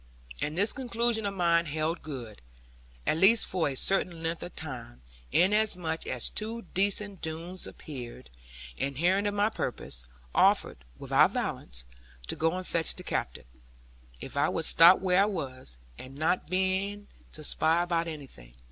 [0.41, 2.41] And this conclusion of mine held good,
[3.05, 8.31] at least for a certain length of time; inasmuch as two decent Doones appeared,
[8.79, 11.85] and hearing of my purpose, offered, without violence,
[12.25, 13.45] to go and fetch the Captain;
[14.19, 18.55] if I would stop where I was, and not begin to spy about anything.